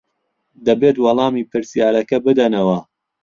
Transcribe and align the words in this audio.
دەبێت 0.65 0.95
وەڵامی 1.03 1.47
پرسیارەکە 1.51 2.17
بدەنەوە. 2.25 2.79